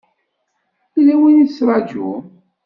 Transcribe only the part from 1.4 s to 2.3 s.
i tettṛajum?